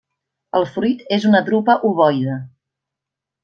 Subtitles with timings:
[0.59, 2.39] El fruit és una drupa ovoide.